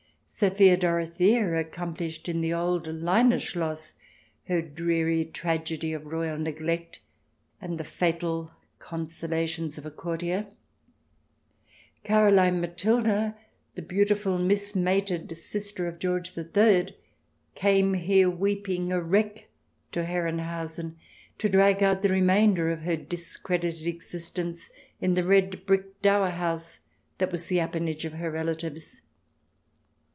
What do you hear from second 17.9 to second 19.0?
here weeping,